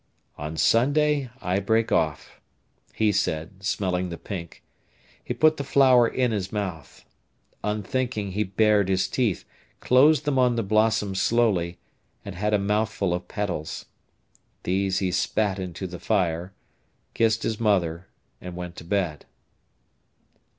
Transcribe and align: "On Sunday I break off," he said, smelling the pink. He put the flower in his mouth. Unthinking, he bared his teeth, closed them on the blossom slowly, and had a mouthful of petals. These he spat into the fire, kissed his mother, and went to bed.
"On 0.35 0.57
Sunday 0.57 1.29
I 1.43 1.59
break 1.59 1.91
off," 1.91 2.41
he 2.91 3.11
said, 3.11 3.61
smelling 3.61 4.09
the 4.09 4.17
pink. 4.17 4.63
He 5.23 5.31
put 5.35 5.57
the 5.57 5.63
flower 5.63 6.07
in 6.07 6.31
his 6.31 6.51
mouth. 6.51 7.05
Unthinking, 7.63 8.31
he 8.31 8.43
bared 8.43 8.89
his 8.89 9.07
teeth, 9.07 9.45
closed 9.79 10.25
them 10.25 10.39
on 10.39 10.55
the 10.55 10.63
blossom 10.63 11.13
slowly, 11.13 11.77
and 12.25 12.33
had 12.33 12.51
a 12.51 12.57
mouthful 12.57 13.13
of 13.13 13.27
petals. 13.27 13.85
These 14.63 14.97
he 14.97 15.11
spat 15.11 15.59
into 15.59 15.85
the 15.85 15.99
fire, 15.99 16.51
kissed 17.13 17.43
his 17.43 17.59
mother, 17.59 18.07
and 18.41 18.55
went 18.55 18.77
to 18.77 18.83
bed. 18.83 19.27